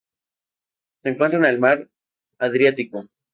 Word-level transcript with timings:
Se 1.03 1.09
encuentra 1.09 1.37
en 1.37 1.45
el 1.45 1.59
Mar 1.59 1.87
Adriático. 2.39 3.05